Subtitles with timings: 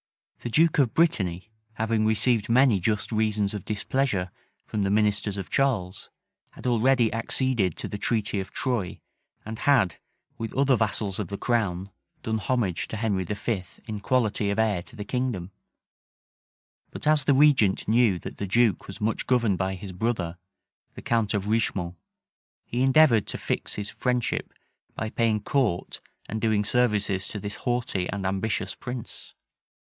[0.39, 4.31] The duke of Brittany, having received many just reasons of displeasure
[4.65, 6.09] from the ministers of Charles,
[6.53, 9.01] had already acceded to the treaty of Troye,
[9.45, 9.97] and had,
[10.39, 11.91] with other vassals of the crown,
[12.23, 13.63] done homage to Henry V.
[13.85, 15.51] in quality of heir to the kingdom:
[16.89, 20.39] but as the regent knew that the duke was much governed by his brother,
[20.95, 21.95] the count of Richemont,
[22.65, 24.51] he endeavored to fix his friendship,
[24.95, 29.35] by paying court and doing services to this haughty and ambitious prince.